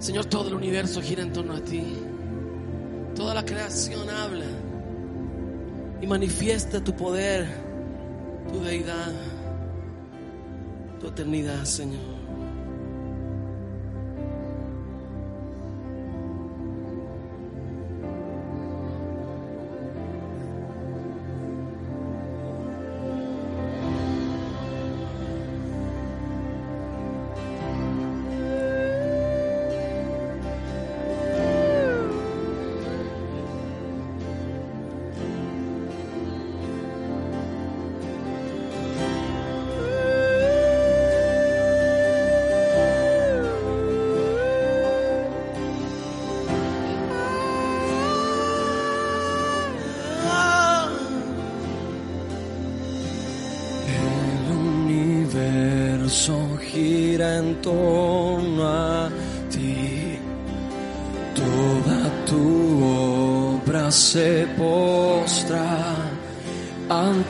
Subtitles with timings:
[0.00, 1.84] Señor, todo el universo gira en torno a ti.
[3.14, 4.46] Toda la creación habla
[6.00, 7.46] y manifiesta tu poder,
[8.50, 9.12] tu deidad,
[10.98, 12.19] tu eternidad, Señor.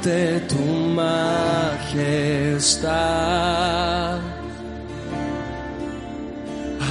[0.00, 0.64] Ante tu
[0.96, 1.92] majestad,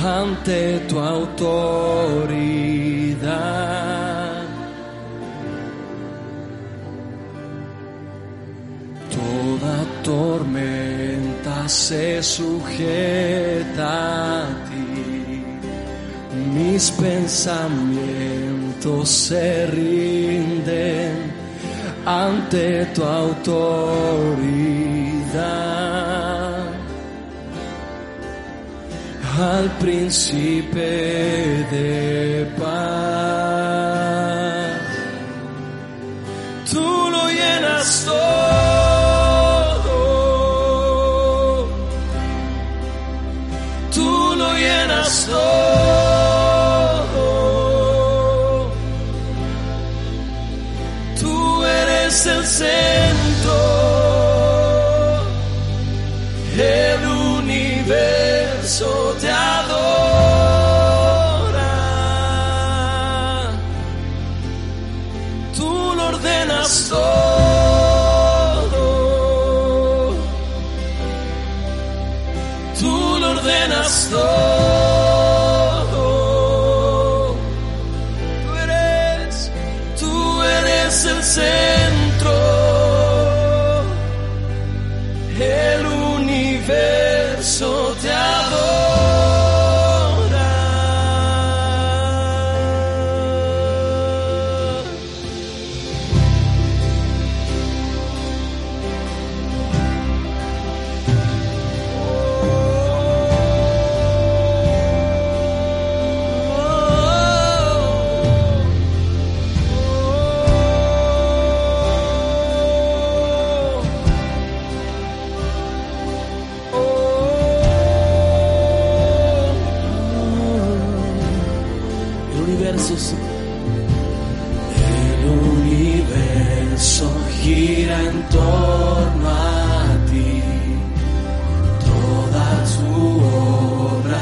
[0.03, 1.59] ante tu autoridad.
[9.09, 15.43] Toda tormenta se sujeta a ti.
[16.53, 21.38] Mis pensamientos se rinden
[22.09, 23.39] ante tu autoridad.
[29.39, 30.89] Al príncipe
[31.71, 33.69] de paz
[36.71, 38.38] tú lo llenas todo.
[52.09, 53.08] es el ser.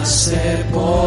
[0.07, 1.06] Se posta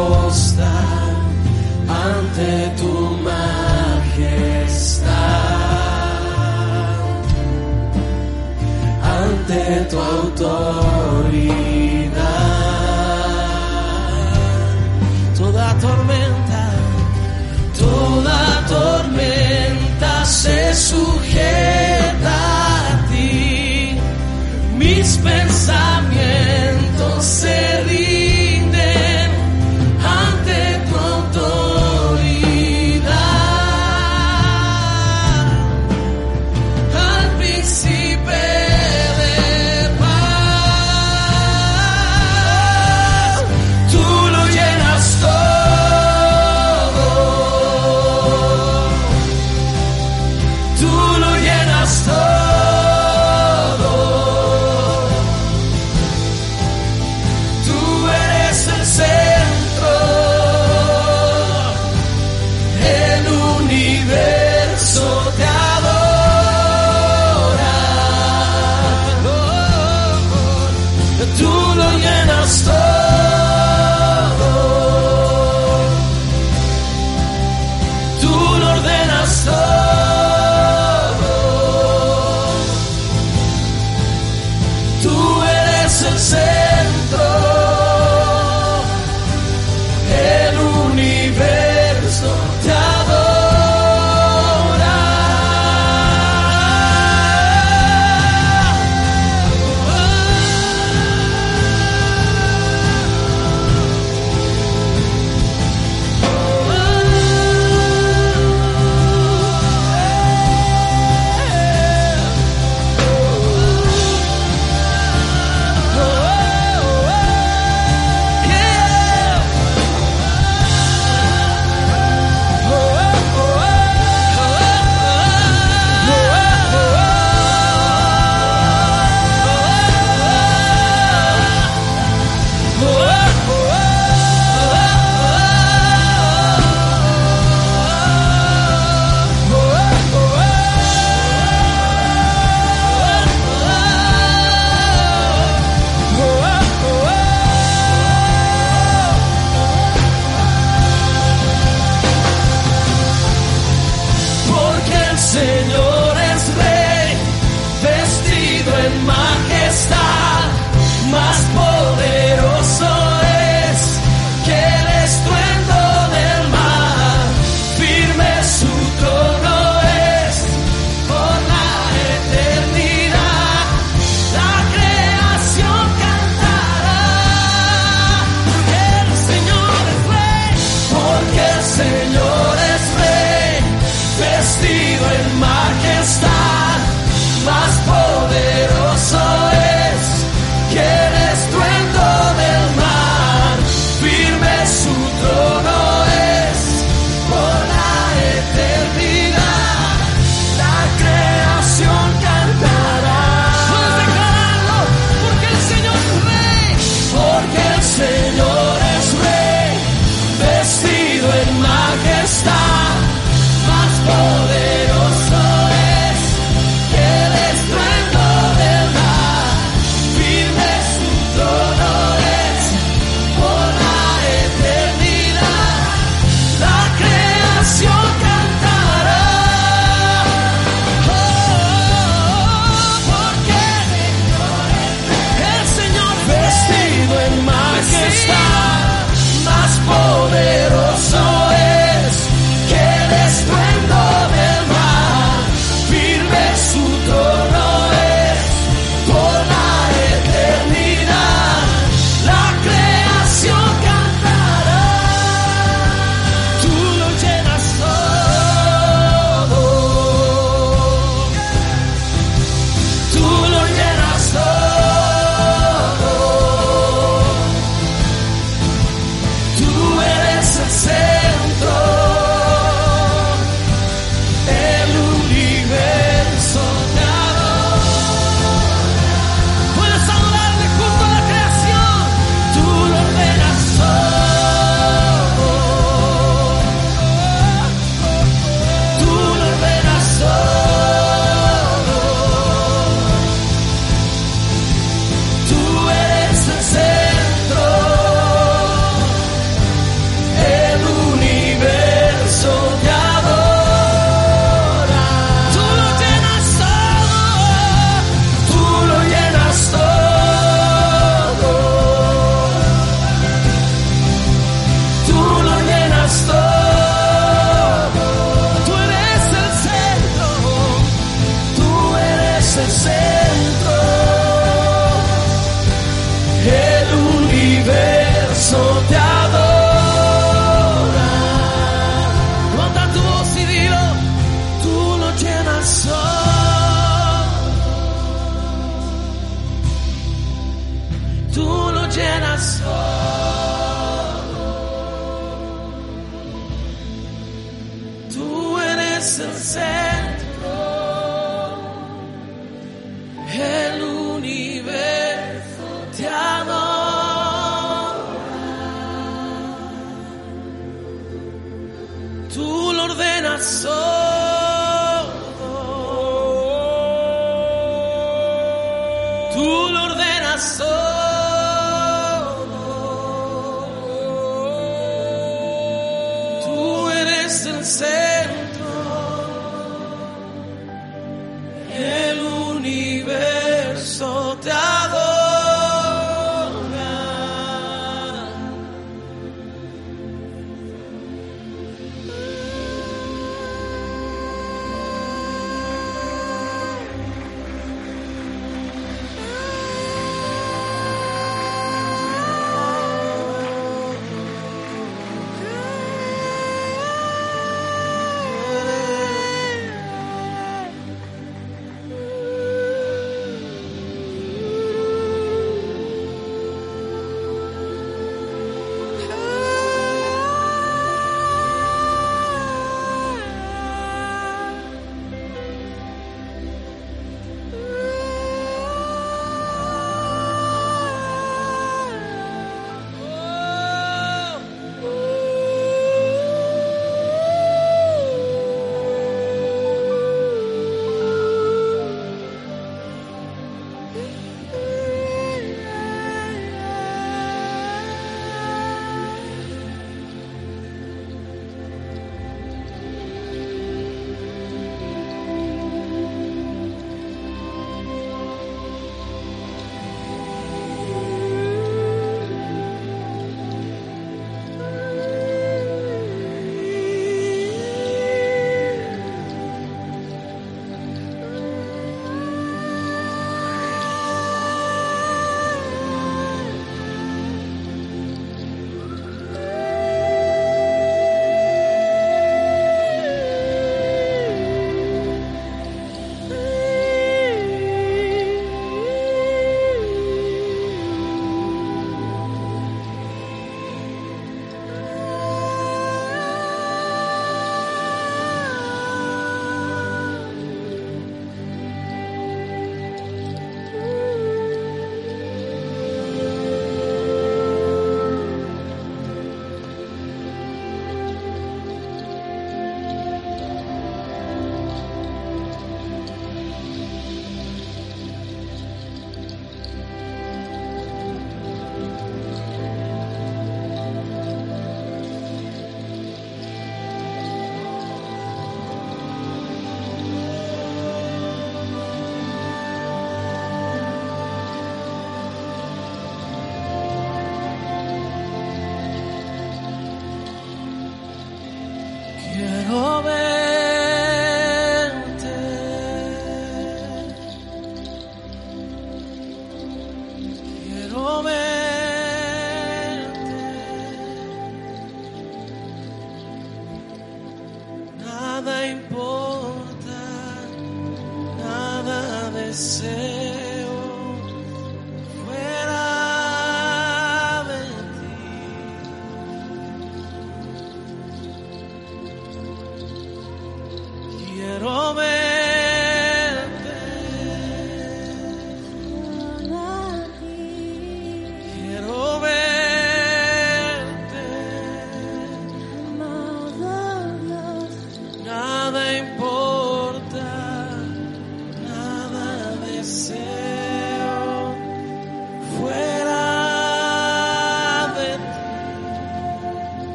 [370.41, 370.90] soul.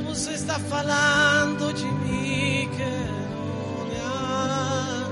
[0.00, 2.68] Você está falando de mim?
[2.76, 5.10] Quero olhar.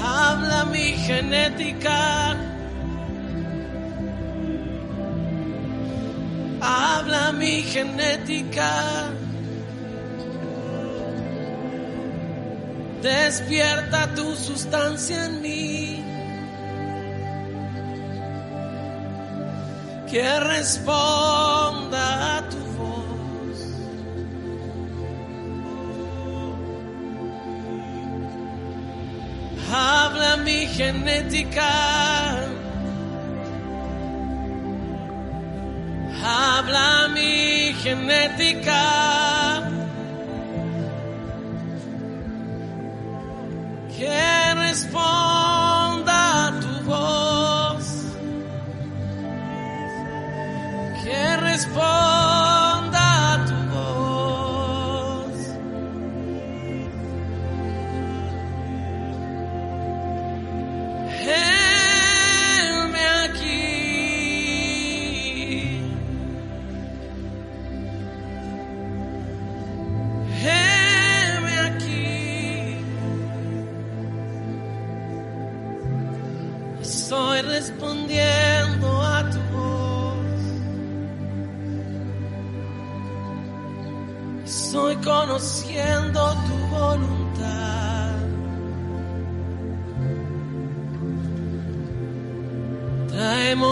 [0.00, 2.36] Habla mi genética.
[6.60, 9.17] Habla mi genética.
[13.02, 16.04] Despierta tu sustancia en mí.
[20.10, 23.58] Que responda a tu voz.
[29.70, 31.70] Habla mi genética.
[36.20, 39.57] Habla mi genética.
[44.78, 45.27] Que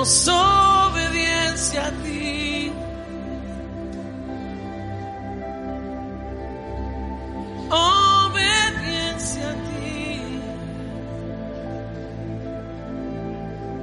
[0.07, 2.73] Traemos obediencia a ti.
[7.71, 10.40] Obediencia a ti.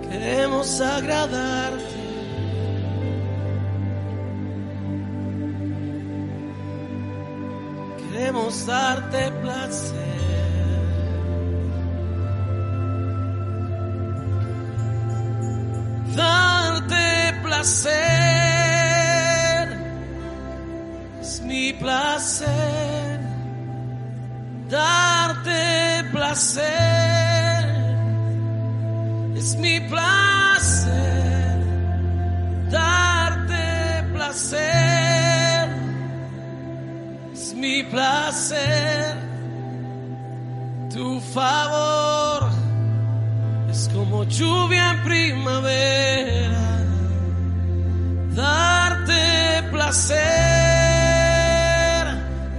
[0.09, 1.83] Queremos agradarte.
[7.97, 10.02] Queremos darte placer.
[21.21, 23.19] Es mi placer.
[24.69, 27.63] Darte placer.
[29.37, 31.63] Es mi placer.
[32.69, 35.69] Darte placer.
[37.31, 39.15] Es mi placer.
[40.93, 42.49] Tu favor
[43.71, 46.62] es como lluvia en primavera.
[48.35, 50.17] Darte placer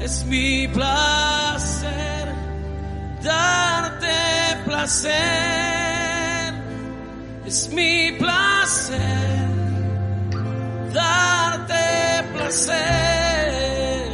[0.01, 2.33] es mi placer.
[3.21, 6.55] Darte placer
[7.45, 9.49] es mi placer.
[10.93, 14.13] Darte placer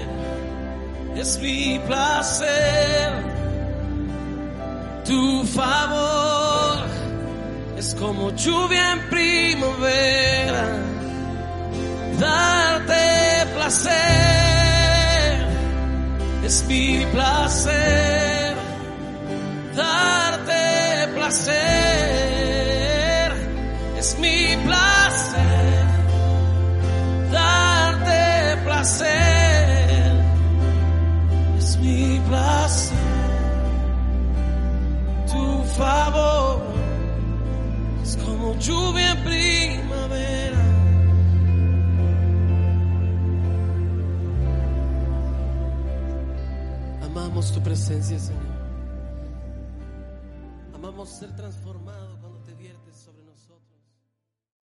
[1.14, 3.12] es mi placer.
[5.04, 6.86] Tu favor
[7.76, 10.89] es como lluvia en primavera.
[12.20, 13.90] Darte placer
[16.44, 18.56] es mi placer.
[19.74, 21.79] Darte placer
[47.70, 48.42] presencia, Señor.
[50.74, 52.09] Amamos ser transformados.